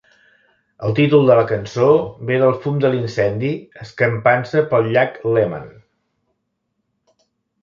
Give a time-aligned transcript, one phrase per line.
[0.87, 1.89] El títol de la cançó
[2.29, 3.51] ve del fum de l'incendi
[3.85, 5.69] escampant-se pel llac Léman.